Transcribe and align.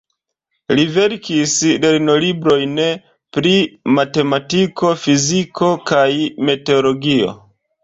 Li 0.77 0.85
verkis 0.93 1.53
lernolibrojn 1.83 2.73
pri 3.39 3.53
matematiko, 3.99 4.91
fiziko 5.05 5.71
kaj 5.93 6.09
meteologio. 6.51 7.33